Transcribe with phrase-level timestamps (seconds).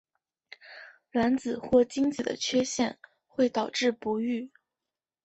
[1.11, 4.49] 卵子或精子的缺陷会导致不育。